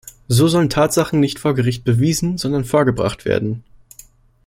So 0.27 0.47
sollen 0.47 0.71
Tatsachen 0.71 1.19
nicht 1.19 1.37
vor 1.37 1.53
Gericht 1.53 1.83
bewiesen, 1.83 2.39
sondern 2.39 2.65
vorgebracht 2.65 3.23
werden. 3.23 3.63